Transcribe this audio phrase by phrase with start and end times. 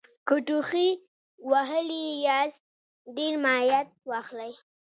[0.27, 0.89] که ټوخي
[1.51, 2.59] وهلي یاست
[3.15, 4.53] ډېر مایعت واخلئ